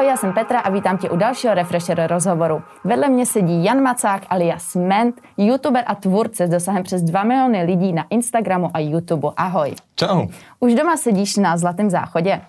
[0.00, 2.62] Ahoj, já jsem Petra a vítám tě u dalšího Refresher rozhovoru.
[2.84, 7.62] Vedle mě sedí Jan Macák alias Ment, youtuber a tvůrce s dosahem přes 2 miliony
[7.62, 9.28] lidí na Instagramu a YouTube.
[9.36, 9.74] Ahoj.
[9.94, 10.26] Čau.
[10.60, 12.40] Už doma sedíš na Zlatém záchodě?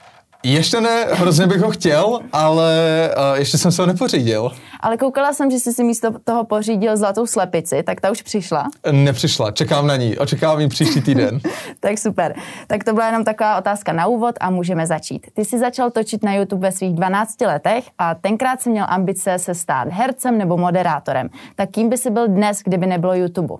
[0.43, 4.51] Ještě ne, hrozně bych ho chtěl, ale uh, ještě jsem se ho nepořídil.
[4.79, 8.69] Ale koukala jsem, že jsi si místo toho pořídil zlatou slepici, tak ta už přišla?
[8.91, 11.39] Nepřišla, čekám na ní, očekávám ji příští týden.
[11.79, 12.35] tak super.
[12.67, 15.27] Tak to byla jenom taková otázka na úvod a můžeme začít.
[15.33, 19.39] Ty jsi začal točit na YouTube ve svých 12 letech a tenkrát jsi měl ambice
[19.39, 21.29] se stát hercem nebo moderátorem.
[21.55, 23.53] Tak kým by si byl dnes, kdyby nebylo YouTube?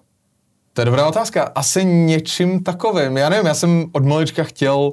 [0.74, 1.52] To je dobrá otázka.
[1.56, 3.18] Asi něčím takovým.
[3.18, 4.92] Já nevím, já jsem od malička chtěl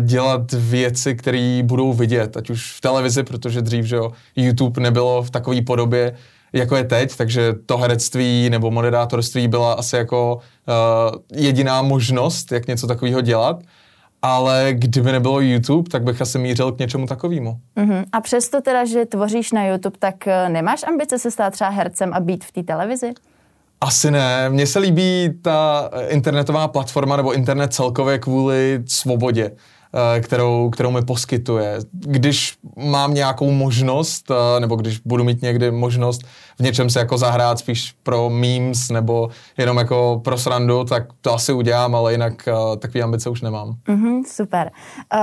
[0.00, 5.22] dělat věci, které budou vidět, ať už v televizi, protože dřív, že jo, YouTube nebylo
[5.22, 6.16] v takové podobě,
[6.52, 12.66] jako je teď, takže to herectví nebo moderátorství byla asi jako uh, jediná možnost, jak
[12.66, 13.62] něco takového dělat.
[14.22, 17.56] Ale kdyby nebylo YouTube, tak bych asi mířil k něčemu takovému.
[17.76, 18.04] Uh-huh.
[18.12, 22.14] A přesto teda, že tvoříš na YouTube, tak eh, nemáš ambice se stát třeba hercem
[22.14, 23.12] a být v té televizi?
[23.80, 24.50] Asi ne.
[24.50, 29.50] Mně se líbí ta internetová platforma nebo internet celkově kvůli svobodě.
[29.94, 31.78] Eh, kterou, kterou mi poskytuje.
[31.92, 36.22] Když mám nějakou možnost, eh, nebo když budu mít někdy možnost
[36.58, 39.28] v něčem se jako zahrát spíš pro memes nebo
[39.58, 43.74] jenom jako pro srandu, tak to asi udělám, ale jinak uh, takový ambice už nemám.
[43.88, 44.70] Mm-hmm, super.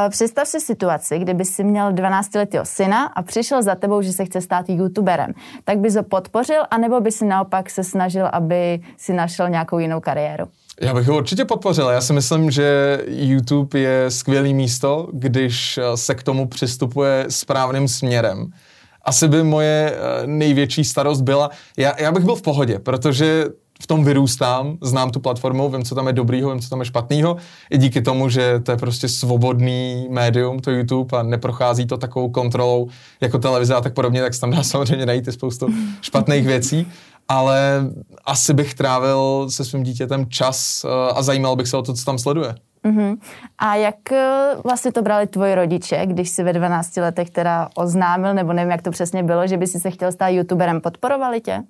[0.09, 4.41] Představ si situaci, kdyby si měl 12-letého syna a přišel za tebou, že se chce
[4.41, 5.33] stát youtuberem.
[5.63, 9.99] Tak bys ho podpořil, anebo by si naopak se snažil, aby si našel nějakou jinou
[9.99, 10.45] kariéru?
[10.81, 11.89] Já bych ho určitě podpořil.
[11.89, 17.87] Já si myslím, že YouTube je skvělý místo, když eh, se k tomu přistupuje správným
[17.87, 18.51] směrem.
[19.01, 23.45] Asi by moje eh, největší starost byla, já, já bych byl v pohodě, protože
[23.81, 26.85] v tom vyrůstám, znám tu platformu, vím, co tam je dobrýho, vím, co tam je
[26.85, 27.37] špatného.
[27.69, 32.29] I díky tomu, že to je prostě svobodný médium, to YouTube, a neprochází to takovou
[32.29, 32.89] kontrolou
[33.21, 35.67] jako televize a tak podobně, tak se tam dá samozřejmě najít i spoustu
[36.01, 36.87] špatných věcí
[37.27, 37.81] ale
[38.25, 42.05] asi bych trávil se svým dítětem čas eh, a zajímal bych se o to, co
[42.05, 42.55] tam sleduje.
[42.85, 43.17] Uh-huh.
[43.57, 48.33] A jak eh, vlastně to brali tvoji rodiče, když si ve 12 letech teda oznámil,
[48.33, 51.63] nebo nevím, jak to přesně bylo, že by si se chtěl stát youtuberem, podporovali tě?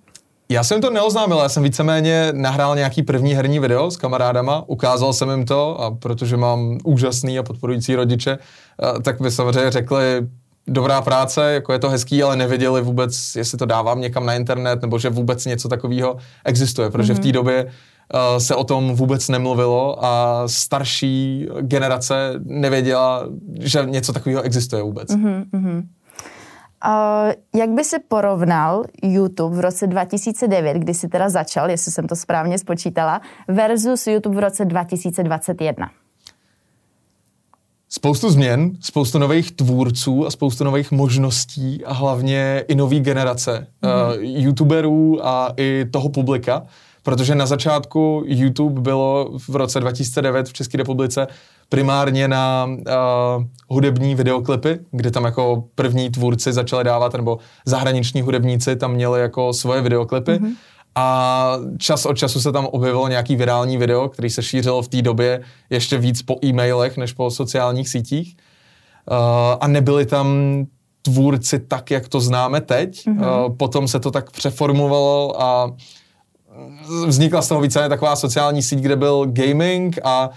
[0.49, 5.13] Já jsem to neoznámil, já jsem víceméně nahrál nějaký první herní video s kamarádama, ukázal
[5.13, 10.27] jsem jim to a protože mám úžasný a podporující rodiče, eh, tak by samozřejmě řekli,
[10.67, 14.81] dobrá práce, jako je to hezký, ale nevěděli vůbec, jestli to dávám někam na internet,
[14.81, 17.17] nebo že vůbec něco takového existuje, protože mm-hmm.
[17.17, 17.33] v té mhm.
[17.33, 23.27] době uh, se o tom vůbec nemluvilo a starší generace nevěděla,
[23.59, 25.09] že něco takového existuje vůbec.
[25.09, 25.83] Mm-hmm.
[26.85, 32.07] Uh, jak by si porovnal YouTube v roce 2009, kdy jsi teda začal, jestli jsem
[32.07, 35.89] to správně spočítala, versus YouTube v roce 2021?
[37.95, 44.15] Spoustu změn, spoustu nových tvůrců a spoustu nových možností a hlavně i nový generace mm-hmm.
[44.15, 46.63] uh, youtuberů a i toho publika,
[47.03, 51.27] protože na začátku YouTube bylo v roce 2009 v České republice
[51.69, 58.75] primárně na uh, hudební videoklipy, kde tam jako první tvůrci začali dávat, nebo zahraniční hudebníci
[58.75, 60.31] tam měli jako svoje videoklipy.
[60.31, 60.53] Mm-hmm
[60.95, 65.01] a čas od času se tam objevilo nějaký virální video, který se šířil v té
[65.01, 68.37] době ještě víc po e-mailech než po sociálních sítích.
[69.11, 69.17] Uh,
[69.59, 70.27] a nebyli tam
[71.01, 73.07] tvůrci tak, jak to známe teď.
[73.07, 73.45] Mm-hmm.
[73.45, 75.71] Uh, potom se to tak přeformovalo a
[77.07, 80.33] vznikla z toho více taková sociální síť, kde byl gaming a uh,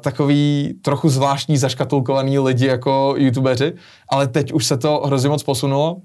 [0.00, 3.72] takový trochu zvláštní zaškatulkovaný lidi jako youtubeři,
[4.08, 5.94] ale teď už se to hrozně moc posunulo.
[5.94, 5.98] Uh,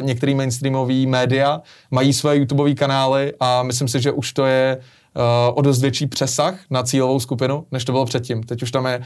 [0.00, 5.22] některý mainstreamový média mají své YouTubeové kanály a myslím si, že už to je uh,
[5.58, 8.42] o dost větší přesah na cílovou skupinu, než to bylo předtím.
[8.42, 9.00] Teď už tam je,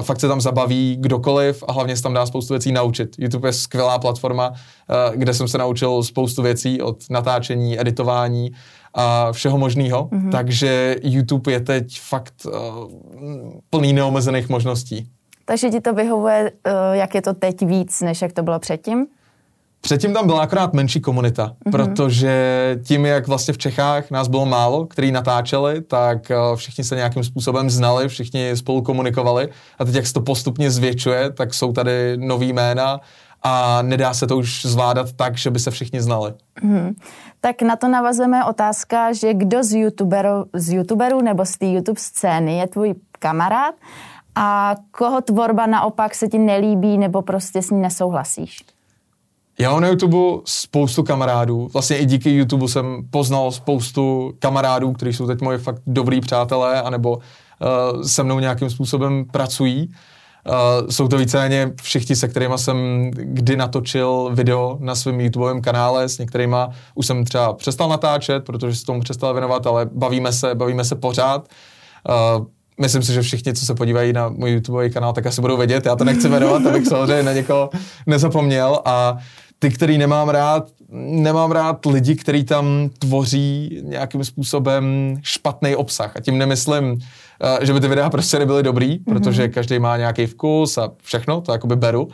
[0.00, 3.16] fakt se tam zabaví kdokoliv a hlavně se tam dá spoustu věcí naučit.
[3.18, 4.52] YouTube je skvělá platforma,
[5.14, 8.52] kde jsem se naučil spoustu věcí od natáčení, editování,
[8.94, 10.04] a všeho možného.
[10.04, 10.30] Mm-hmm.
[10.30, 12.52] Takže YouTube je teď fakt uh,
[13.70, 15.08] plný neomezených možností.
[15.44, 19.06] Takže ti to vyhovuje, uh, jak je to teď víc, než jak to bylo předtím?
[19.80, 21.70] Předtím tam byla akorát menší komunita, mm-hmm.
[21.70, 26.96] protože tím, jak vlastně v Čechách nás bylo málo, který natáčeli, tak uh, všichni se
[26.96, 29.48] nějakým způsobem znali, všichni spolu komunikovali
[29.78, 33.00] a teď, jak se to postupně zvětšuje, tak jsou tady nový jména
[33.44, 36.32] a nedá se to už zvládat tak, že by se všichni znali.
[36.62, 36.94] Hmm.
[37.40, 42.00] Tak na to navazujeme otázka, že kdo z youtuberů, z youtuberů nebo z té YouTube
[42.00, 43.74] scény je tvůj kamarád
[44.34, 48.64] a koho tvorba naopak se ti nelíbí nebo prostě s ní nesouhlasíš?
[49.58, 51.68] Já mám na YouTube spoustu kamarádů.
[51.72, 56.82] Vlastně i díky YouTube jsem poznal spoustu kamarádů, kteří jsou teď moje fakt dobrý přátelé,
[56.82, 59.88] anebo uh, se mnou nějakým způsobem pracují.
[59.88, 59.94] Uh,
[60.90, 66.18] jsou to víceméně všichni, se kterými jsem kdy natočil video na svém YouTubeovém kanále, s
[66.18, 66.56] některými
[66.94, 70.94] už jsem třeba přestal natáčet, protože se tomu přestal věnovat, ale bavíme se, bavíme se
[70.94, 71.48] pořád.
[72.38, 72.46] Uh,
[72.80, 75.86] myslím si, že všichni, co se podívají na můj YouTubeový kanál, tak asi budou vědět.
[75.86, 77.70] Já to nechci jmenovat, abych samozřejmě na někoho
[78.06, 78.80] nezapomněl.
[78.84, 79.16] A
[79.58, 80.68] ty, který nemám rád,
[81.08, 86.16] nemám rád lidi, kteří tam tvoří nějakým způsobem špatný obsah.
[86.16, 86.98] A tím nemyslím,
[87.60, 89.04] eh, že by ty videa prostě nebyly dobrý, mm-hmm.
[89.04, 92.08] protože každý má nějaký vkus a všechno, to jakoby beru.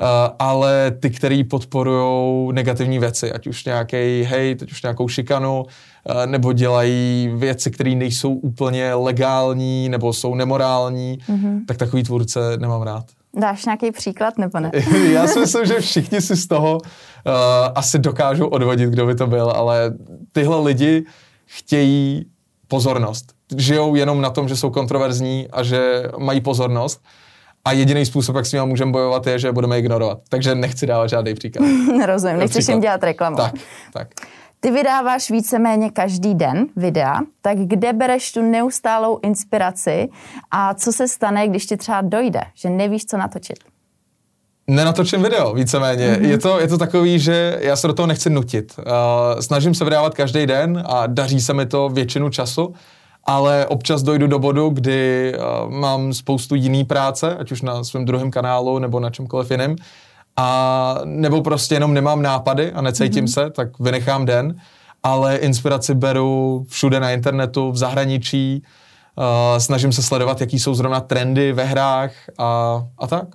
[0.00, 0.06] Uh,
[0.38, 5.64] ale ty, který podporují negativní věci, ať už nějaký hej, teď už nějakou šikanu,
[6.26, 11.60] nebo dělají věci, které nejsou úplně legální, nebo jsou nemorální, mm-hmm.
[11.66, 13.04] tak takový tvůrce nemám rád.
[13.36, 14.70] Dáš nějaký příklad nebo ne?
[15.12, 16.82] Já si myslím, že všichni si z toho uh,
[17.74, 19.92] asi dokážou odvodit, kdo by to byl, ale
[20.32, 21.04] tyhle lidi
[21.46, 22.26] chtějí
[22.68, 23.32] pozornost.
[23.56, 27.02] Žijou jenom na tom, že jsou kontroverzní a že mají pozornost.
[27.64, 30.18] A jediný způsob, jak s nimi můžeme bojovat, je, že budeme ignorovat.
[30.28, 31.66] Takže nechci dávat žádný příklad.
[32.06, 33.36] Rozumím, nechceš jim dělat reklamu.
[33.36, 33.54] Tak,
[33.92, 34.08] tak.
[34.62, 40.08] Ty vydáváš víceméně každý den videa, tak kde bereš tu neustálou inspiraci
[40.50, 43.56] a co se stane, když ti třeba dojde, že nevíš, co natočit?
[44.66, 46.12] Nenatočím video, víceméně.
[46.12, 46.28] Mm-hmm.
[46.28, 48.74] Je, to, je to takový, že já se do toho nechci nutit.
[48.78, 48.84] Uh,
[49.40, 52.74] snažím se vydávat každý den a daří se mi to většinu času,
[53.24, 58.04] ale občas dojdu do bodu, kdy uh, mám spoustu jiný práce, ať už na svém
[58.04, 59.76] druhém kanálu nebo na čemkoliv jiném,
[60.36, 63.44] a nebo prostě jenom nemám nápady a necítím mm-hmm.
[63.44, 64.60] se, tak vynechám den,
[65.02, 68.62] ale inspiraci beru všude na internetu, v zahraničí,
[69.16, 73.28] uh, snažím se sledovat, jaký jsou zrovna trendy ve hrách a, a tak.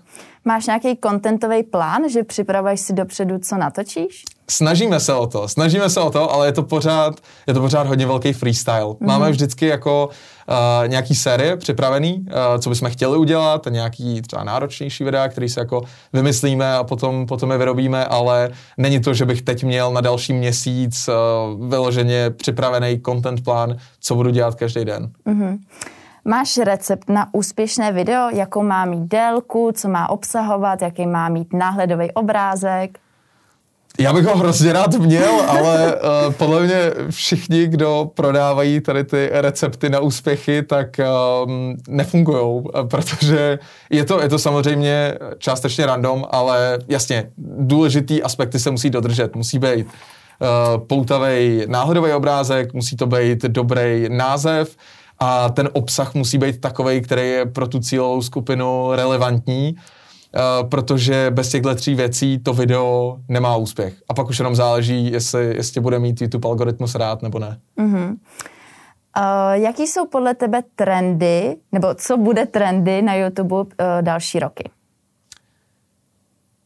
[0.46, 4.24] Máš nějaký kontentový plán, že připravuješ si dopředu, co natočíš?
[4.50, 7.16] Snažíme se o to, snažíme se o to, ale je to pořád,
[7.48, 8.82] je to pořád hodně velký freestyle.
[8.82, 9.08] Mm-hmm.
[9.08, 15.04] Máme vždycky jako uh, nějaký série připravený, uh, co bychom chtěli udělat, nějaký třeba náročnější
[15.04, 15.82] videa, který si jako
[16.14, 20.34] vymyslíme a potom, potom je vyrobíme, ale není to, že bych teď měl na další
[20.34, 25.12] měsíc uh, vyloženě připravený content plán, co budu dělat každý den.
[25.28, 25.58] Mm-hmm.
[26.26, 31.54] Máš recept na úspěšné video, jakou má mít délku, co má obsahovat, jaký má mít
[31.54, 33.00] náhledový obrázek?
[34.00, 39.30] Já bych ho hrozně rád měl, ale uh, podle mě všichni, kdo prodávají tady ty
[39.32, 40.88] recepty na úspěchy, tak
[41.46, 43.60] um, nefungují, protože
[43.90, 49.36] je to, je to samozřejmě částečně random, ale jasně, důležitý aspekty se musí dodržet.
[49.36, 54.76] Musí být uh, poutavý náhodový obrázek, musí to být dobrý název,
[55.20, 59.76] a ten obsah musí být takový, který je pro tu cílovou skupinu relevantní,
[60.36, 63.94] uh, protože bez těchto tří věcí to video nemá úspěch.
[64.10, 67.60] A pak už jenom záleží, jestli, jestli bude mít YouTube algoritmus rád nebo ne.
[67.78, 68.16] Mm-hmm.
[69.18, 73.66] Uh, jaký jsou podle tebe trendy, nebo co bude trendy na YouTube uh,
[74.02, 74.70] další roky?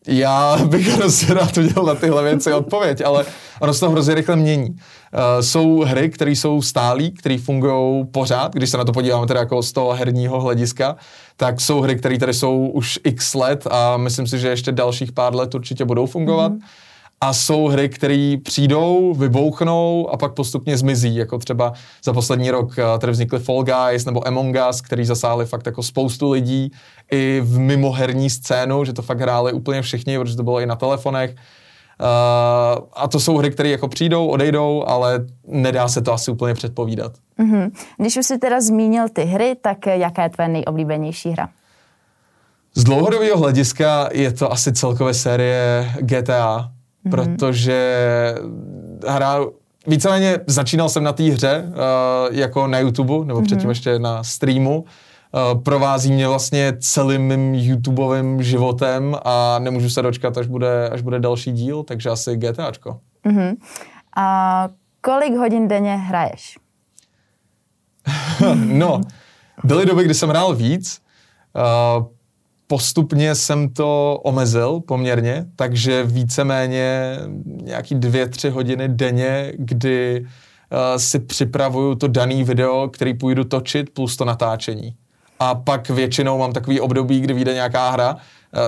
[0.07, 3.25] Já bych hrozně rád udělal na tyhle věci odpověď, ale
[3.59, 4.69] ono se to hrozně rychle mění.
[4.69, 9.39] Uh, jsou hry, které jsou stálí, které fungují pořád, když se na to podíváme teda
[9.39, 10.95] jako z toho herního hlediska,
[11.37, 15.11] tak jsou hry, které tady jsou už x let a myslím si, že ještě dalších
[15.11, 16.51] pár let určitě budou fungovat.
[16.51, 16.88] Mm-hmm
[17.21, 21.73] a jsou hry, které přijdou, vybouchnou a pak postupně zmizí, jako třeba
[22.03, 25.83] za poslední rok eh, tady vznikly Fall Guys nebo Among Us, který zasáhli fakt jako
[25.83, 26.71] spoustu lidí
[27.11, 30.75] i v mimoherní scénu, že to fakt hráli úplně všichni, protože to bylo i na
[30.75, 31.35] telefonech.
[32.01, 36.53] Uh, a to jsou hry, které jako přijdou, odejdou, ale nedá se to asi úplně
[36.53, 37.11] předpovídat.
[37.39, 37.71] Mm-hmm.
[37.97, 41.49] Když už jsi teda zmínil ty hry, tak jaká je tvoje nejoblíbenější hra?
[42.75, 46.71] Z dlouhodobého hlediska je to asi celkové série GTA,
[47.05, 47.09] mm-hmm.
[47.09, 48.35] protože
[49.07, 49.39] hra,
[49.87, 53.45] víceméně začínal jsem na té hře uh, jako na YouTube, nebo mm-hmm.
[53.45, 54.85] předtím ještě na streamu,
[55.53, 61.01] Uh, provází mě vlastně celým mým YouTubeovým životem a nemůžu se dočkat, až bude, až
[61.01, 62.99] bude další díl, takže asi GTAčko.
[63.25, 63.55] Mm-hmm.
[64.17, 64.69] A
[65.01, 66.57] kolik hodin denně hraješ?
[68.55, 69.01] no,
[69.63, 71.01] byly doby, kdy jsem hrál víc.
[71.55, 72.05] Uh,
[72.71, 81.19] postupně jsem to omezil poměrně, takže víceméně nějaký dvě, tři hodiny denně, kdy uh, si
[81.19, 84.95] připravuju to daný video, který půjdu točit, plus to natáčení.
[85.39, 88.17] A pak většinou mám takový období, kdy vyjde nějaká hra,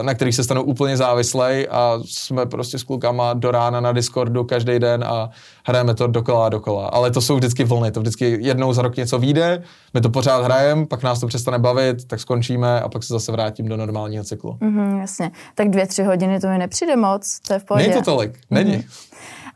[0.02, 4.44] na kterých se stanou úplně závislej a jsme prostě s klukama do rána na Discordu
[4.44, 5.30] každý den a
[5.66, 6.88] hrajeme to dokola a dokola.
[6.88, 10.44] Ale to jsou vždycky vlny, to vždycky jednou za rok něco vyjde, my to pořád
[10.44, 14.24] hrajeme, pak nás to přestane bavit, tak skončíme a pak se zase vrátím do normálního
[14.24, 14.58] cyklu.
[14.62, 15.32] Mm-hmm, jasně.
[15.56, 17.88] Tak dvě, tři hodiny to mi nepřijde moc, to je v pohodě.
[17.88, 18.78] Není to tolik, není.
[18.78, 19.12] Mm-hmm.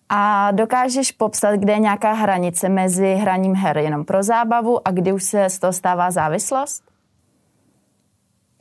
[0.09, 5.13] A dokážeš popsat, kde je nějaká hranice mezi hraním her jenom pro zábavu a kdy
[5.13, 6.83] už se z toho stává závislost?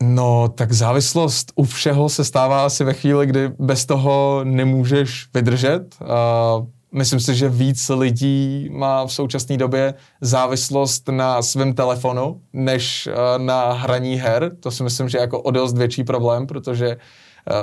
[0.02, 5.96] No, tak závislost u všeho se stává asi ve chvíli, kdy bez toho nemůžeš vydržet.
[6.00, 13.06] Uh, myslím si, že víc lidí má v současné době závislost na svém telefonu, než
[13.06, 14.56] uh, na hraní her.
[14.60, 16.96] To si myslím, že je jako o dost větší problém, protože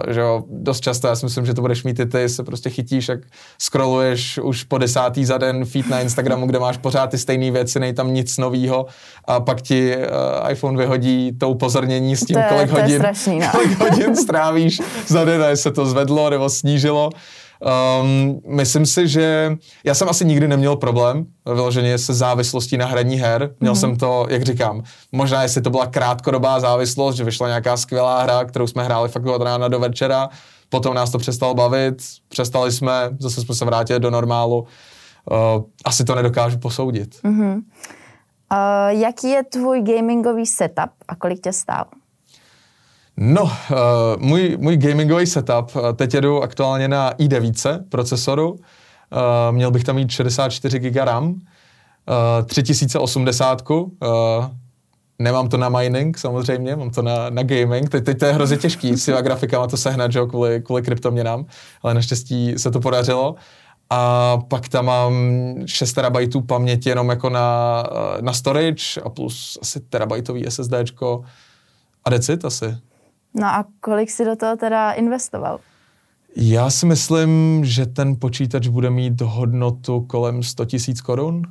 [0.10, 2.70] že jo, dost často, já si myslím, že to budeš mít i ty, se prostě
[2.70, 3.20] chytíš, jak
[3.58, 7.80] scrolluješ už po desátý za den feed na Instagramu, kde máš pořád ty stejné věci,
[7.80, 8.86] nej tam nic novýho
[9.26, 13.00] a pak ti uh, iPhone vyhodí to upozornění s tím, to je, kolik, to hodin,
[13.00, 13.48] strašný, no.
[13.52, 17.10] kolik hodin strávíš za den a se to zvedlo nebo snížilo.
[17.62, 23.16] Um, myslím si, že já jsem asi nikdy neměl problém vyloženě se závislostí na hraní
[23.16, 23.56] her.
[23.60, 23.80] Měl mm-hmm.
[23.80, 28.46] jsem to, jak říkám, možná jestli to byla krátkodobá závislost, že vyšla nějaká skvělá hra,
[28.46, 30.30] kterou jsme hráli fakt od rána do večera,
[30.70, 31.96] potom nás to přestalo bavit,
[32.30, 34.60] přestali jsme, zase jsme se vrátili do normálu.
[35.32, 37.16] Uh, asi to nedokážu posoudit.
[37.24, 37.56] Mm-hmm.
[38.52, 41.86] Uh, jaký je tvůj gamingový setup a kolik tě stál?
[43.18, 43.50] No, uh,
[44.18, 48.60] můj, můj gamingový setup, uh, teď jedu aktuálně na i9 procesoru, uh,
[49.52, 51.38] měl bych tam mít 64 GB RAM, uh,
[52.46, 53.88] 3080, uh,
[55.20, 58.58] nemám to na mining samozřejmě, mám to na, na gaming, teď, teď to je hrozně
[58.58, 61.46] těžký s těma grafikama to sehnat, jo, kvůli, kvůli kryptoměnám,
[61.84, 63.36] ale naštěstí se to podařilo.
[63.94, 65.14] A pak tam mám
[65.66, 67.84] 6 terabajtů paměti jenom jako na,
[68.22, 71.24] na storage a plus asi terabajtový SSDčko
[72.06, 72.78] a decit asi.
[73.34, 75.60] No a kolik si do toho teda investoval?
[76.36, 80.72] Já si myslím, že ten počítač bude mít hodnotu kolem 100 000
[81.06, 81.42] korun.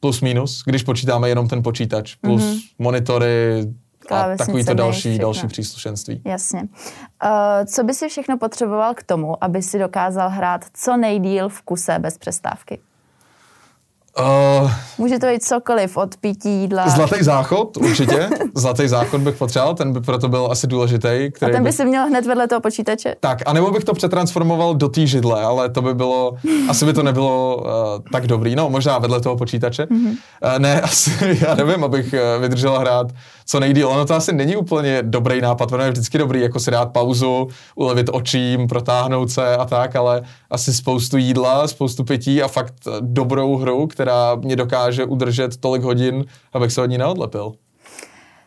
[0.00, 2.14] Plus minus, když počítáme jenom ten počítač.
[2.14, 2.60] Plus mm-hmm.
[2.78, 3.66] monitory
[4.10, 6.22] a takový to další, další příslušenství.
[6.24, 6.60] Jasně.
[6.60, 7.28] Uh,
[7.66, 11.98] co by si všechno potřeboval k tomu, aby si dokázal hrát co nejdíl v kuse
[11.98, 12.80] bez přestávky?
[14.20, 16.88] Uh, Může to být cokoliv, od pití jídla.
[16.88, 18.28] Zlatý záchod, určitě.
[18.54, 21.30] Zlatý záchod bych potřeboval, ten by proto byl asi důležitý.
[21.32, 21.74] Který a ten by bych...
[21.74, 23.14] si měl hned vedle toho počítače?
[23.20, 26.34] Tak, anebo bych to přetransformoval do té židle, ale to by bylo,
[26.68, 27.64] asi by to nebylo uh,
[28.12, 28.56] tak dobrý.
[28.56, 29.84] No, možná vedle toho počítače.
[29.84, 30.10] Mm-hmm.
[30.10, 33.06] Uh, ne, asi, já nevím, abych uh, vydržel hrát
[33.46, 33.88] co nejdíl.
[33.88, 37.48] Ono to asi není úplně dobrý nápad, ono je vždycky dobrý jako si dát pauzu,
[37.74, 43.56] ulevit očím, protáhnout se a tak, ale asi spoustu jídla, spoustu pití a fakt dobrou
[43.56, 47.52] hru, která mě dokáže udržet tolik hodin, abych se od ní neodlepil.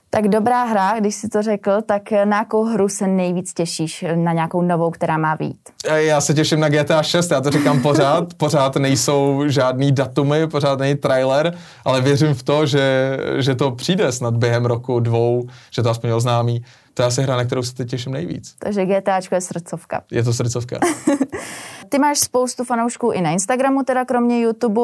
[0.10, 4.06] Tak dobrá hra, když si to řekl, tak na jakou hru se nejvíc těšíš?
[4.16, 5.58] Na nějakou novou, která má být?
[5.96, 8.34] Já se těším na GTA 6, já to říkám pořád.
[8.38, 14.12] pořád nejsou žádný datumy, pořád není trailer, ale věřím v to, že, že to přijde
[14.12, 16.66] snad během roku, dvou, že to aspoň oznámí.
[16.94, 18.56] To je asi hra, na kterou se teď těším nejvíc.
[18.60, 20.02] Takže GTAčko je srdcovka.
[20.12, 20.80] Je to srdcovka.
[21.90, 24.82] Ty máš spoustu fanoušků i na Instagramu, teda kromě YouTube,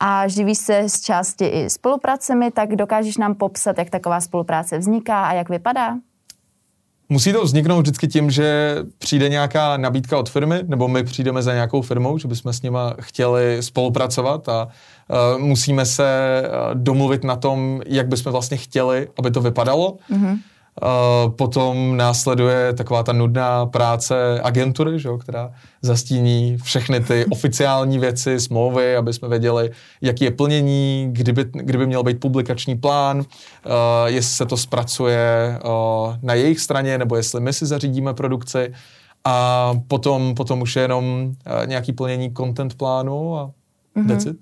[0.00, 5.24] a živíš se z části i spolupracemi, tak dokážeš nám popsat, jak taková spolupráce vzniká
[5.24, 5.96] a jak vypadá?
[7.08, 11.54] Musí to vzniknout vždycky tím, že přijde nějaká nabídka od firmy, nebo my přijdeme za
[11.54, 17.36] nějakou firmou, že bychom s nima chtěli spolupracovat a uh, musíme se uh, domluvit na
[17.36, 19.96] tom, jak bychom vlastně chtěli, aby to vypadalo.
[20.10, 20.38] Mm-hmm.
[21.28, 25.52] Potom následuje taková ta nudná práce agentury, že jo, která
[25.82, 32.02] zastíní všechny ty oficiální věci, smlouvy, aby jsme věděli, jaký je plnění, kdyby, kdyby měl
[32.02, 33.24] být publikační plán, uh,
[34.06, 38.72] jestli se to zpracuje uh, na jejich straně, nebo jestli my si zařídíme produkci.
[39.24, 43.50] A potom, potom už je jenom uh, nějaký plnění content plánu a
[43.96, 44.08] mm-hmm.
[44.08, 44.36] that's it.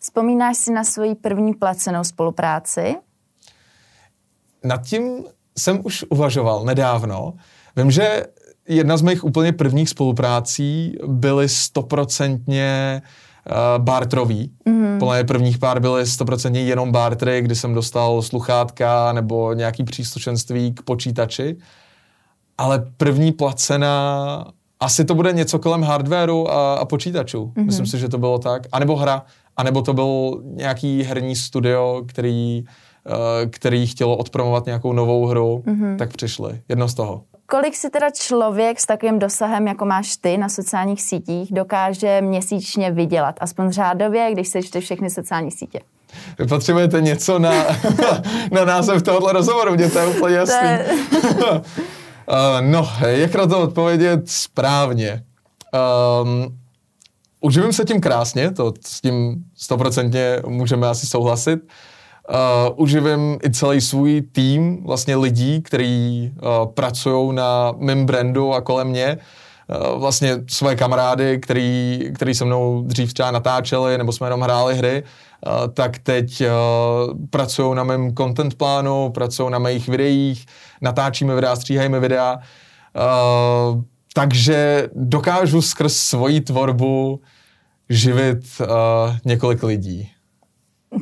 [0.00, 2.96] Vzpomínáš si na svoji první placenou spolupráci?
[4.64, 5.24] Nad tím
[5.58, 7.34] jsem už uvažoval nedávno.
[7.76, 8.24] Vím, že
[8.68, 13.02] jedna z mých úplně prvních spoluprácí byly stoprocentně
[13.50, 14.52] uh, bartrový.
[14.66, 14.98] Mm-hmm.
[14.98, 20.82] Podle prvních pár byly stoprocentně jenom bartry, kdy jsem dostal sluchátka nebo nějaký příslušenství k
[20.82, 21.56] počítači.
[22.58, 24.44] Ale první placená,
[24.80, 27.44] asi to bude něco kolem hardwareu a, a počítačů.
[27.44, 27.64] Mm-hmm.
[27.64, 28.62] Myslím si, že to bylo tak.
[28.72, 29.22] A nebo hra,
[29.56, 32.87] a nebo to byl nějaký herní studio, který Eh,
[33.50, 35.96] který chtělo odpromovat nějakou novou hru, mm-hmm.
[35.96, 36.60] tak přišli.
[36.68, 37.22] Jedno z toho.
[37.46, 42.90] Kolik si teda člověk s takovým dosahem, jako máš ty na sociálních sítích, dokáže měsíčně
[42.90, 43.34] vydělat?
[43.40, 45.80] Aspoň řádově, když sečteš všechny sociální sítě.
[46.38, 47.52] Vy potřebujete něco na,
[48.52, 50.68] na název tohohle rozhovoru, mě to je úplně jasný.
[51.48, 55.24] uh, no, jak na to odpovědět správně?
[56.22, 56.58] Um,
[57.40, 61.60] uživím se tím krásně, to s tím stoprocentně můžeme asi souhlasit.
[61.62, 61.68] Uh,
[62.76, 68.88] uživím i celý svůj tým vlastně lidí, kteří uh, pracují na mém brandu a kolem
[68.88, 69.18] mě.
[69.96, 75.02] vlastně svoje kamarády, který, který se mnou dřív třeba natáčeli, nebo jsme jenom hráli hry,
[75.46, 76.48] uh, tak teď uh,
[77.30, 80.46] pracují na mém content plánu, pracují na mých videích,
[80.80, 83.82] natáčíme videa, stříhajíme videa, uh,
[84.14, 87.20] takže dokážu skrz svoji tvorbu
[87.88, 88.66] živit uh,
[89.24, 90.10] několik lidí.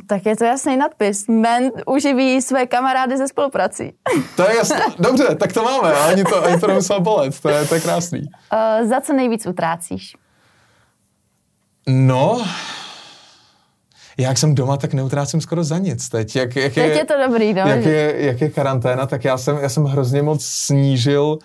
[0.07, 1.27] Tak je to jasný nadpis.
[1.27, 3.93] Men uživí své kamarády ze spoluprací.
[4.35, 4.81] To je jasné.
[4.99, 5.93] Dobře, tak to máme.
[5.93, 7.39] Ani to, ani to nemusel bolet.
[7.39, 8.21] To je, to je krásný.
[8.21, 10.15] Uh, za co nejvíc utrácíš?
[11.87, 12.45] No,
[14.17, 16.09] jak jsem doma, tak neutrácím skoro za nic.
[16.09, 17.61] Teď, jak, jak Teď je, je to dobrý, no.
[17.61, 21.39] Jak je, jak je karanténa, tak já jsem, já jsem hrozně moc snížil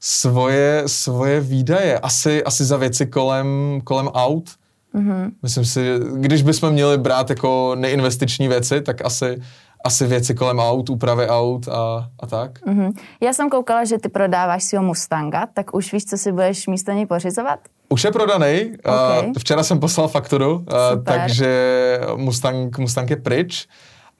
[0.00, 1.98] svoje, svoje výdaje.
[1.98, 4.50] Asi, asi za věci kolem, kolem aut
[4.94, 5.30] Mm-hmm.
[5.42, 9.42] Myslím si, když bychom měli brát jako neinvestiční věci, tak asi,
[9.84, 12.66] asi věci kolem aut, úpravy aut a, a tak.
[12.66, 12.92] Mm-hmm.
[13.20, 16.92] Já jsem koukala, že ty prodáváš svého Mustanga, tak už víš, co si budeš místo
[16.92, 17.58] něj pořizovat?
[17.88, 18.72] Už je prodaný.
[18.84, 19.32] Okay.
[19.38, 20.64] Včera jsem poslal fakturu, uh,
[21.04, 23.66] takže Mustang, Mustang je pryč.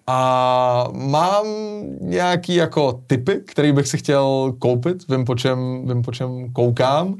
[0.06, 1.46] A mám
[2.00, 7.14] nějaký jako typy, který bych si chtěl koupit, vím po čem, vím, po čem koukám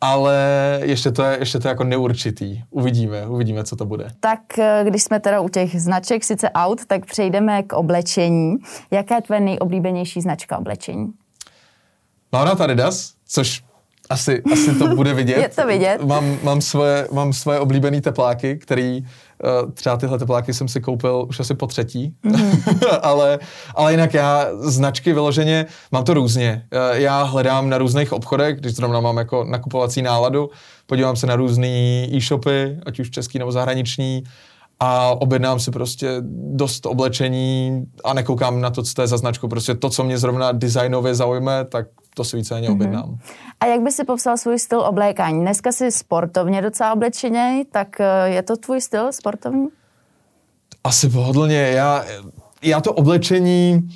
[0.00, 0.36] ale
[0.82, 2.62] ještě to je, ještě to je jako neurčitý.
[2.70, 4.08] Uvidíme, uvidíme, co to bude.
[4.20, 8.56] Tak eh, když jsme teda u těch značek, sice aut, tak přejdeme k oblečení.
[8.90, 11.12] Jaká je tvoje nejoblíbenější značka oblečení?
[12.32, 13.64] Mám rád Adidas, což
[14.10, 15.38] asi, asi to bude vidět.
[15.38, 16.02] je to vidět.
[16.04, 19.06] Mám, mám, svoje, mám svoje oblíbené tepláky, který
[19.74, 22.88] třeba tyhle tepláky jsem si koupil už asi po třetí, mm-hmm.
[23.02, 23.38] ale,
[23.74, 26.66] ale jinak já značky vyloženě mám to různě.
[26.72, 30.50] Uh, já hledám na různých obchodech, když zrovna mám jako nakupovací náladu,
[30.86, 31.68] podívám se na různé
[32.16, 34.24] e-shopy, ať už český nebo zahraniční,
[34.80, 36.08] a objednám si prostě
[36.52, 39.48] dost oblečení a nekoukám na to, co to je za značku.
[39.48, 41.86] Prostě to, co mě zrovna designově zaujme, tak
[42.18, 42.72] to si víceméně mm-hmm.
[42.72, 43.18] objednám.
[43.60, 45.40] A jak by si popsal svůj styl oblékání?
[45.40, 49.68] Dneska si sportovně docela oblečený, tak eh, je to tvůj styl sportovní?
[50.84, 51.56] Asi pohodlně.
[51.56, 52.04] Já,
[52.62, 53.90] já to oblečení...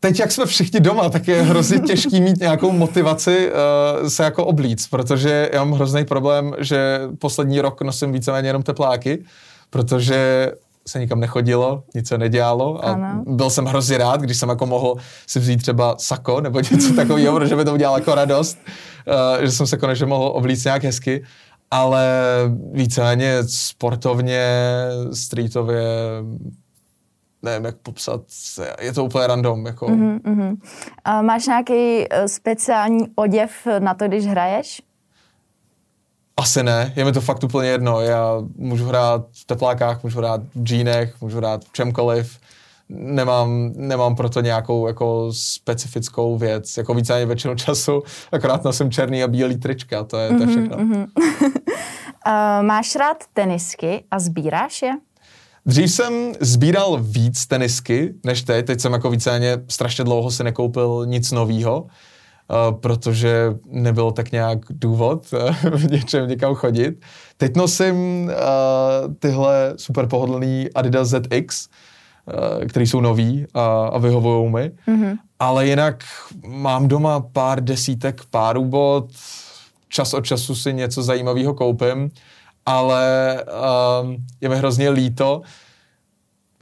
[0.00, 4.46] Teď, jak jsme všichni doma, tak je hrozně těžký mít nějakou motivaci uh, se jako
[4.46, 9.24] oblíct, protože já mám hrozný problém, že poslední rok nosím víceméně jenom tepláky,
[9.70, 10.52] protože
[10.88, 13.24] se nikam nechodilo, nic se nedělalo a ano.
[13.26, 17.38] byl jsem hrozně rád, když jsem jako mohl si vzít třeba sako nebo něco takového,
[17.38, 18.58] protože by to udělalo jako radost,
[19.38, 21.24] uh, že jsem se konečně mohl oblíct nějak hezky,
[21.70, 22.06] ale
[22.72, 24.46] víceméně sportovně,
[25.12, 25.82] streetově,
[27.42, 28.20] nevím, jak popsat,
[28.80, 29.66] je to úplně random.
[29.66, 29.86] Jako.
[29.86, 30.56] Uh-huh, uh-huh.
[31.04, 34.82] A máš nějaký eh, speciální oděv na to, když hraješ?
[36.36, 38.00] Asi ne, je mi to fakt úplně jedno.
[38.00, 42.38] Já můžu hrát v teplákách, můžu hrát v džínech, můžu hrát v čemkoliv.
[42.88, 46.76] Nemám, nemám proto nějakou jako specifickou věc.
[46.76, 50.50] Jako více většinu času, akorát nosím černý a bílý trička, to je, to je mhm,
[50.50, 50.76] všechno.
[50.84, 51.06] Mm-hmm.
[52.26, 54.92] uh, máš rád tenisky a sbíráš je?
[55.66, 58.66] Dřív jsem sbíral víc tenisky než teď.
[58.66, 61.86] Teď jsem jako víceméně strašně dlouho si nekoupil nic nového
[62.80, 65.30] protože nebyl tak nějak důvod
[65.74, 67.04] v něčem někam chodit.
[67.36, 71.68] Teď nosím uh, tyhle super pohodlný Adidas ZX,
[72.68, 74.70] který jsou nový a, a vyhovují mi.
[74.88, 75.18] Mm-hmm.
[75.38, 76.04] Ale jinak
[76.46, 79.10] mám doma pár desítek párů bot,
[79.88, 82.10] čas od času si něco zajímavého koupím,
[82.66, 83.36] ale
[84.02, 85.42] uh, je mi hrozně líto,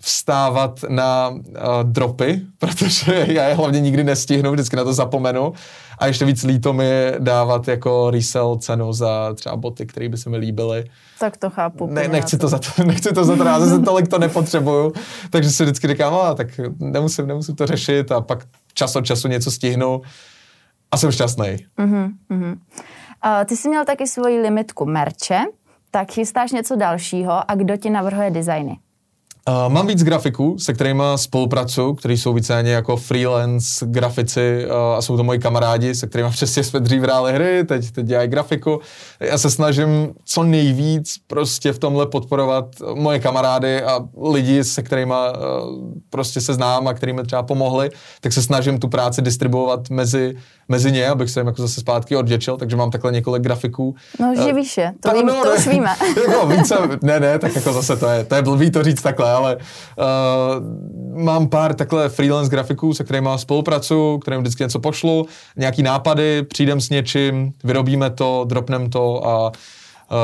[0.01, 1.43] vstávat na uh,
[1.83, 5.53] dropy, protože já je hlavně nikdy nestihnu, vždycky na to zapomenu.
[5.99, 10.31] A ještě víc líto mi dávat jako resell cenu za třeba boty, které by se
[10.31, 10.85] mi líbily.
[11.19, 11.87] Tak to chápu.
[11.87, 14.93] Ne, nechci, to za to, nechci to za to, já zase tolik to nepotřebuju,
[15.31, 19.29] takže si vždycky říkám, a tak nemusím, nemusím to řešit a pak čas od času
[19.29, 20.01] něco stihnu
[20.91, 21.57] a jsem šťastný.
[21.79, 22.57] Uh-huh, uh-huh.
[23.27, 25.41] Uh, ty jsi měl taky svoji limitku merče,
[25.91, 28.79] tak chystáš něco dalšího a kdo ti navrhuje designy?
[29.49, 35.03] Uh, mám víc grafiků, se kterými spolupracuju, kteří jsou víceméně jako freelance grafici uh, a
[35.03, 38.81] jsou to moji kamarádi, se kterými přesně jsme dřív hráli hry, teď, teď dělají grafiku.
[39.21, 44.01] Já se snažím co nejvíc prostě v tomhle podporovat moje kamarády a
[44.33, 45.79] lidi, se kterými uh,
[46.11, 50.37] prostě se znám a kterými třeba pomohli, tak se snažím tu práci distribuovat mezi,
[50.69, 53.95] mezi ně, abych se jim jako zase zpátky odděčil, takže mám takhle několik grafiků.
[54.21, 55.91] No, živíš je, to, vím, no, to už víme.
[56.29, 59.30] jako více, ne, ne, tak jako zase to je, to je blbý to říct takhle,
[59.33, 65.83] ale uh, mám pár takhle freelance grafiků, se kterými spolupracuju, kterým vždycky něco pošlu, nějaký
[65.83, 69.80] nápady, přijdem s něčím, vyrobíme to, dropnem to a Uh,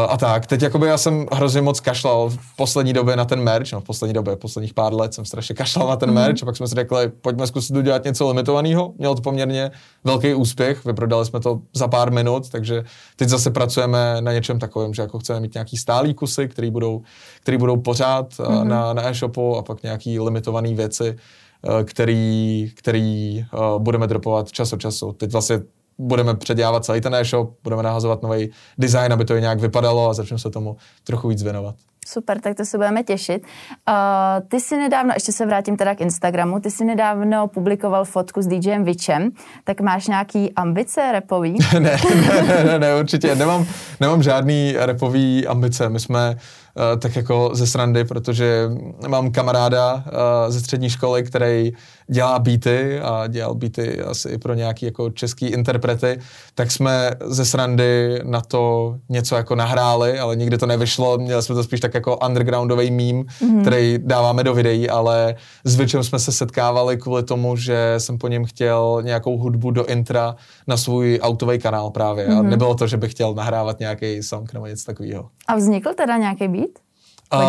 [0.08, 3.72] a tak, teď jakoby já jsem hrozně moc kašlal v poslední době na ten merch,
[3.72, 6.14] no v poslední době, posledních pár let jsem strašně kašlal na ten mm-hmm.
[6.14, 8.94] merch a pak jsme si řekli, pojďme zkusit udělat něco limitovaného.
[8.98, 9.70] Mělo to poměrně
[10.04, 12.84] velký úspěch, vyprodali jsme to za pár minut, takže
[13.16, 17.02] teď zase pracujeme na něčem takovém, že jako chceme mít nějaký stálý kusy, který budou,
[17.40, 18.64] který budou pořád mm-hmm.
[18.64, 21.16] na, na e-shopu a pak nějaký limitované věci,
[21.64, 25.12] eh, který, který uh, budeme dropovat čas od času.
[25.12, 25.60] Teď vlastně
[25.98, 30.38] budeme předělávat celý ten e-shop, budeme nahazovat nový design, aby to nějak vypadalo a začneme
[30.38, 31.74] se tomu trochu víc věnovat.
[32.08, 33.42] Super, tak to se budeme těšit.
[33.42, 38.42] Uh, ty si nedávno, ještě se vrátím teda k Instagramu, ty si nedávno publikoval fotku
[38.42, 39.30] s DJem Vičem,
[39.64, 41.58] tak máš nějaký ambice repový?
[41.72, 43.66] ne, ne, ne, ne, ne, určitě, nemám,
[44.00, 45.88] nemám žádný repový ambice.
[45.88, 48.68] My jsme uh, tak jako ze srandy, protože
[49.08, 50.02] mám kamaráda uh,
[50.48, 51.72] ze střední školy, který
[52.06, 56.18] dělá beaty a dělal beaty asi i pro nějaký jako český interprety,
[56.54, 61.54] tak jsme ze srandy na to něco jako nahráli, ale nikdy to nevyšlo, měli jsme
[61.54, 63.60] to spíš tak jako undergroundový meme, mm-hmm.
[63.60, 68.28] který dáváme do videí, ale s Vičem jsme se setkávali kvůli tomu, že jsem po
[68.28, 72.38] něm chtěl nějakou hudbu do intra na svůj autový kanál právě mm-hmm.
[72.38, 75.28] a nebylo to, že bych chtěl nahrávat nějaký song nebo něco takového.
[75.48, 76.85] A vznikl teda nějaký beat?
[77.34, 77.40] Uh,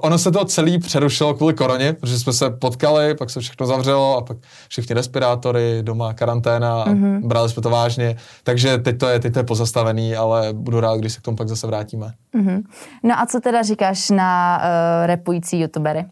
[0.00, 4.16] ono se to celý přerušilo kvůli koroně, protože jsme se potkali, pak se všechno zavřelo
[4.16, 4.36] a pak
[4.68, 7.26] všichni respirátory, doma karanténa a mm-hmm.
[7.26, 8.16] brali jsme to vážně.
[8.42, 11.36] Takže teď to je, teď to je pozastavený, ale budu rád, když se k tomu
[11.36, 12.12] pak zase vrátíme.
[12.34, 12.62] Mm-hmm.
[13.02, 16.04] No a co teda říkáš na uh, repující youtubery?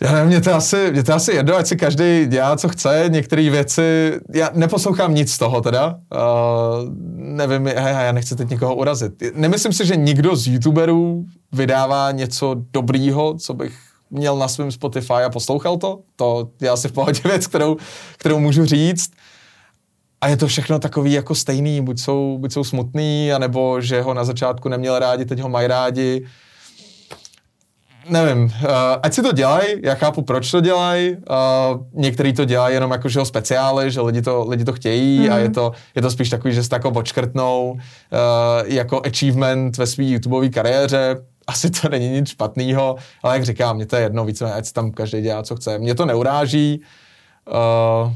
[0.00, 3.04] Já nevím, mě to asi, mě to asi jedno, ať si každý dělá, co chce,
[3.08, 8.74] některé věci, já neposlouchám nic z toho teda, uh, nevím, já, já nechci teď někoho
[8.74, 9.22] urazit.
[9.34, 13.78] Nemyslím si, že nikdo z youtuberů vydává něco dobrýho, co bych
[14.10, 17.76] měl na svém Spotify a poslouchal to, to je asi v pohodě věc, kterou,
[18.18, 19.10] kterou můžu říct.
[20.20, 24.14] A je to všechno takový jako stejný, buď jsou, buď jsou smutný, anebo že ho
[24.14, 26.26] na začátku neměl rádi, teď ho mají rádi
[28.08, 28.50] nevím, uh,
[29.02, 33.08] ať si to dělají, já chápu, proč to dělají, uh, některý to dělají jenom jako,
[33.08, 35.32] že speciály, že lidi to, lidi to chtějí mm.
[35.32, 37.78] a je to, je to spíš takový, že se tako odškrtnou uh,
[38.64, 41.16] jako achievement ve své YouTubeové kariéře,
[41.46, 44.72] asi to není nic špatného, ale jak říkám, mě to je jedno, více, ať si
[44.72, 45.78] tam každý dělá, co chce.
[45.78, 46.82] Mě to neuráží
[47.46, 48.12] uh,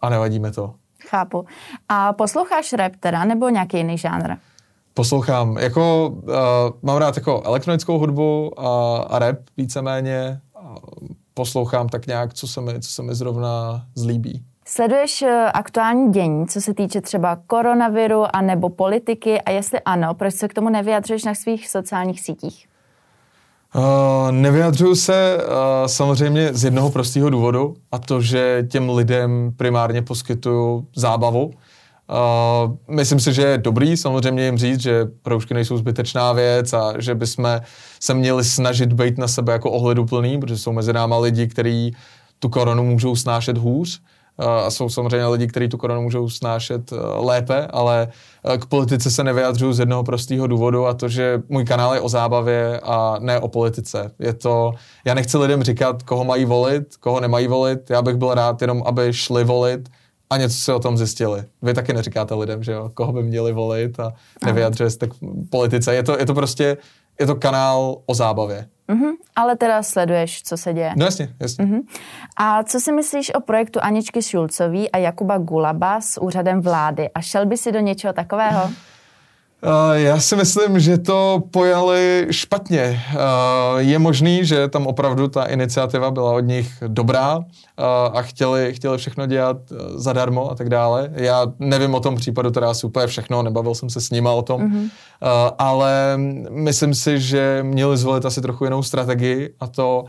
[0.00, 0.74] a nevadí mi to.
[1.08, 1.46] Chápu.
[1.88, 4.36] A posloucháš rap teda, nebo nějaký jiný žánr?
[4.94, 6.32] Poslouchám, jako uh,
[6.82, 10.40] mám rád jako elektronickou hudbu a, a rap víceméně.
[10.54, 10.74] A
[11.34, 14.42] poslouchám tak nějak, co se mi, co se mi zrovna zlíbí.
[14.66, 20.14] Sleduješ eh, aktuální dění, co se týče třeba koronaviru a nebo politiky a jestli ano,
[20.14, 22.66] proč se k tomu nevyjadřuješ na svých sociálních sítích?
[23.74, 25.52] Uh, nevyjadřuju se uh,
[25.86, 31.50] samozřejmě z jednoho prostého důvodu a to, že těm lidem primárně poskytuju zábavu
[32.10, 36.94] Uh, myslím si, že je dobrý samozřejmě jim říct, že roušky nejsou zbytečná věc a
[36.98, 37.60] že bychom
[38.00, 41.96] se měli snažit být na sebe jako ohleduplný, protože jsou mezi náma lidi, kteří
[42.38, 44.00] tu koronu můžou snášet hůř
[44.36, 48.08] uh, a jsou samozřejmě lidi, kteří tu koronu můžou snášet uh, lépe, ale
[48.44, 52.00] uh, k politice se nevyjadřuju z jednoho prostého důvodu a to, že můj kanál je
[52.00, 54.10] o zábavě a ne o politice.
[54.18, 54.72] Je to,
[55.04, 58.82] já nechci lidem říkat, koho mají volit, koho nemají volit, já bych byl rád jenom,
[58.86, 59.88] aby šli volit,
[60.30, 61.44] a něco si o tom zjistili.
[61.62, 64.12] Vy taky neříkáte lidem, že jo, koho by měli volit a
[64.46, 65.10] nevyjadřuje se tak
[65.50, 65.94] politice.
[65.94, 66.76] Je to, je to prostě,
[67.20, 68.68] je to kanál o zábavě.
[68.88, 70.92] Mm-hmm, ale teda sleduješ, co se děje.
[70.96, 71.64] No jasně, jasně.
[71.64, 71.80] Mm-hmm.
[72.36, 77.10] A co si myslíš o projektu Aničky Šulcový a Jakuba Gulaba s úřadem vlády?
[77.14, 78.70] A šel by si do něčeho takového?
[79.62, 83.02] Uh, já si myslím, že to pojali špatně.
[83.12, 87.44] Uh, je možný, že tam opravdu ta iniciativa byla od nich dobrá uh,
[88.12, 89.56] a chtěli, chtěli všechno dělat
[89.94, 91.10] zadarmo a tak dále.
[91.14, 94.42] Já nevím o tom případu teda asi úplně všechno, nebavil jsem se s nima o
[94.42, 94.90] tom, mm-hmm.
[95.58, 96.18] ale
[96.50, 100.04] myslím si, že měli zvolit asi trochu jinou strategii a to,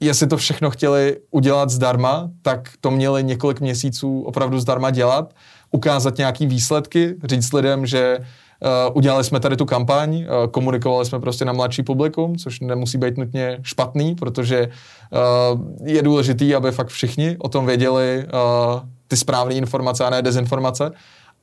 [0.00, 5.34] jestli to všechno chtěli udělat zdarma, tak to měli několik měsíců opravdu zdarma dělat,
[5.70, 8.18] ukázat nějaký výsledky, říct lidem, že
[8.92, 13.16] udělali jsme tady tu kampaň, uh, komunikovali jsme prostě na mladší publikum, což nemusí být
[13.16, 18.26] nutně špatný, protože uh, je důležitý, aby fakt všichni o tom věděli
[19.08, 20.90] ty správné informace a ne dezinformace.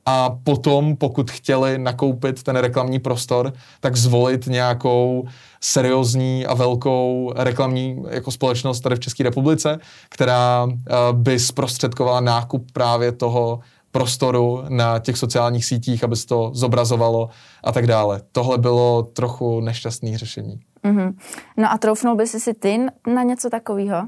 [0.08, 5.24] A potom, pokud chtěli nakoupit ten reklamní prostor, tak zvolit nějakou
[5.60, 10.68] seriózní a velkou reklamní jako společnost tady v České republice, která
[11.12, 13.60] by zprostředkovala nákup právě toho
[13.92, 17.28] prostoru na těch sociálních sítích, aby se to zobrazovalo
[17.64, 18.20] a tak dále.
[18.32, 20.60] Tohle bylo trochu nešťastné řešení.
[20.84, 21.14] Mm-hmm.
[21.56, 23.98] No a troufnul by si si ty na něco takového?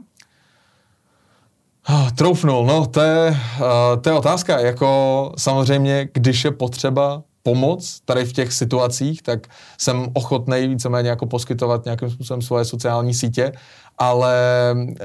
[1.88, 4.58] Oh, troufnul, no to je, uh, to je otázka.
[4.58, 9.46] Jako samozřejmě, když je potřeba pomoc tady v těch situacích, tak
[9.78, 13.52] jsem ochotný víceméně jako poskytovat nějakým způsobem svoje sociální sítě,
[13.98, 14.34] ale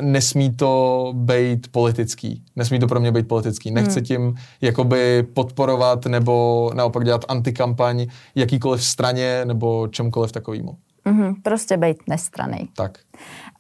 [0.02, 2.44] nesmí to být politický.
[2.56, 3.72] Nesmí to pro mě být politický.
[3.72, 4.06] Nechci hmm.
[4.06, 10.78] tím jakoby podporovat nebo naopak dělat antikampaň jakýkoliv straně nebo čemkoliv takovýmu.
[11.06, 12.70] Mm-hmm, prostě být nestraný.
[12.76, 12.98] Tak.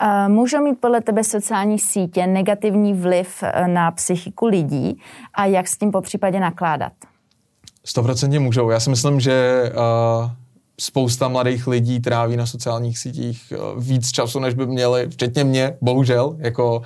[0.03, 5.01] Uh, můžou mít podle tebe sociální sítě negativní vliv eh, na psychiku lidí
[5.33, 6.93] a jak s tím po případě nakládat?
[7.85, 8.69] Stoprocentně můžou.
[8.69, 10.31] Já si myslím, že uh,
[10.79, 15.77] spousta mladých lidí tráví na sociálních sítích uh, víc času, než by měli, včetně mě,
[15.81, 16.83] bohužel, jako uh,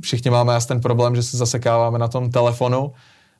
[0.00, 2.92] všichni máme asi ten problém, že se zasekáváme na tom telefonu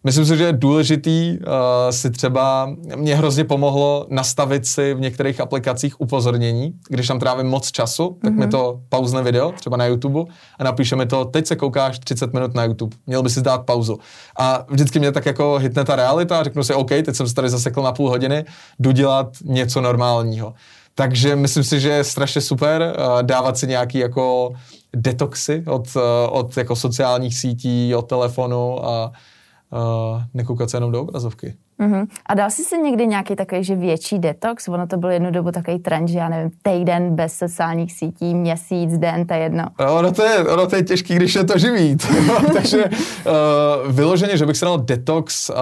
[0.04, 1.46] Myslím si, že je důležitý uh,
[1.90, 7.70] si třeba, mě hrozně pomohlo nastavit si v některých aplikacích upozornění, když tam trávím moc
[7.70, 8.36] času, tak mm-hmm.
[8.36, 8.50] mi mhm.
[8.50, 10.20] to pauzne video, třeba na YouTube,
[10.58, 13.66] a napíše mi to, teď se koukáš 30 minut na YouTube, měl by si dát
[13.66, 13.98] pauzu.
[14.38, 17.34] A vždycky mě tak jako hitne ta realita a řeknu si, OK, teď jsem se
[17.34, 18.44] tady zasekl na půl hodiny,
[18.78, 20.54] jdu dělat něco normálního.
[20.94, 24.52] Takže myslím si, že je strašně super uh, dávat si nějaký jako
[24.96, 29.12] detoxy od, uh, od jako sociálních sítí, od telefonu a uh,
[30.34, 31.54] nekoukat se jenom do obrazovky.
[31.80, 32.06] Uh-huh.
[32.26, 34.68] A dal jsi si někdy nějaký takový, že větší detox?
[34.68, 38.98] Ono to byl jednu dobu takový trend, že já nevím, týden bez sociálních sítí, měsíc,
[38.98, 39.64] den, to je jedno.
[39.90, 41.96] Ono to je, ono to je těžký, když je to živý.
[42.54, 45.56] Takže uh, vyloženě, že bych se dal detox, uh,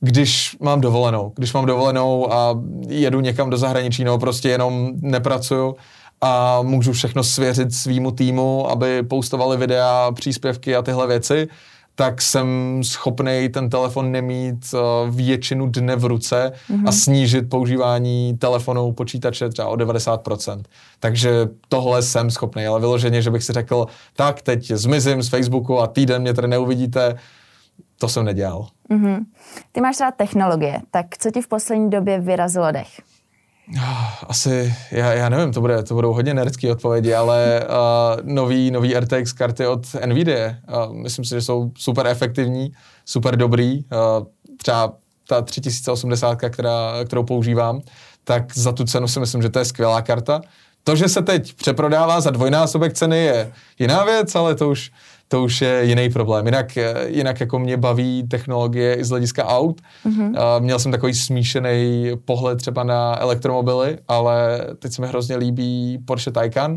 [0.00, 1.32] když mám dovolenou.
[1.36, 5.76] Když mám dovolenou a jedu někam do zahraničí, nebo prostě jenom nepracuju,
[6.20, 11.48] a můžu všechno svěřit svýmu týmu, aby postovali videa, příspěvky a tyhle věci,
[11.98, 14.80] tak jsem schopný ten telefon nemít uh,
[15.14, 16.88] většinu dne v ruce mm-hmm.
[16.88, 20.62] a snížit používání telefonu, počítače třeba o 90%.
[21.00, 25.80] Takže tohle jsem schopný, ale vyloženě, že bych si řekl, tak teď zmizím z Facebooku
[25.80, 27.14] a týden mě tady neuvidíte,
[27.98, 28.66] to jsem nedělal.
[28.90, 29.24] Mm-hmm.
[29.72, 33.00] Ty máš rád technologie, tak co ti v poslední době vyrazilo dech?
[34.28, 38.94] Asi, já, já nevím, to, bude, to budou hodně nerdské odpovědi, ale uh, nový, nový
[38.94, 40.54] RTX karty od NVIDIA,
[40.86, 42.72] uh, myslím si, že jsou super efektivní,
[43.04, 44.26] super dobrý, uh,
[44.56, 44.92] třeba
[45.28, 47.80] ta 3080, která, kterou používám,
[48.24, 50.40] tak za tu cenu si myslím, že to je skvělá karta.
[50.84, 54.90] To, že se teď přeprodává za dvojnásobek ceny je jiná věc, ale to už,
[55.28, 56.46] to už je jiný problém.
[56.46, 59.80] Jinak, jinak jako mě baví technologie i z hlediska aut.
[60.06, 60.60] Mm-hmm.
[60.60, 66.30] Měl jsem takový smíšený pohled třeba na elektromobily, ale teď se mi hrozně líbí Porsche
[66.30, 66.76] Taycan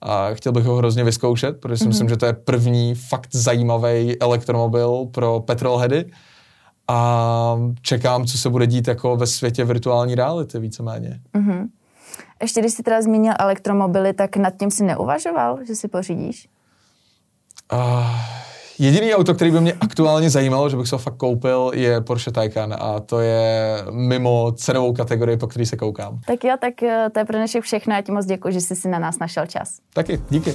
[0.00, 1.88] a chtěl bych ho hrozně vyzkoušet, protože si mm-hmm.
[1.88, 6.04] myslím, že to je první fakt zajímavý elektromobil pro petrolheady
[6.88, 11.20] a čekám, co se bude dít jako ve světě virtuální reality víceméně.
[11.34, 11.66] Mm-hmm.
[12.42, 16.48] Ještě když jsi teda zmínil elektromobily, tak nad tím si neuvažoval, že si pořídíš?
[17.72, 18.06] Uh,
[18.78, 22.30] jediný auto, který by mě aktuálně zajímalo, že bych se ho fakt koupil, je Porsche
[22.30, 26.18] Taycan a to je mimo cenovou kategorii, po který se koukám.
[26.26, 27.94] Tak jo, tak eh, to je pro dnešek všechno.
[27.94, 29.78] Já ti moc děkuji, že jsi si na nás našel čas.
[29.94, 30.54] Taky, díky.